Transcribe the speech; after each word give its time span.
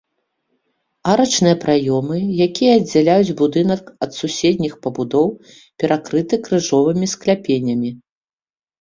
Арачныя 1.11 1.57
праёмы, 1.65 2.17
якія 2.47 2.71
аддзяляюць 2.79 3.35
будынак 3.43 3.83
ад 4.07 4.11
суседніх 4.23 4.73
пабудоў, 4.89 5.27
перакрыты 5.85 6.45
крыжовымі 6.49 7.05
скляпеннямі. 7.17 7.99